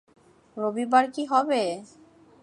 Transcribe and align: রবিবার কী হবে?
রবিবার 0.57 1.05
কী 1.15 1.23
হবে? 1.25 1.61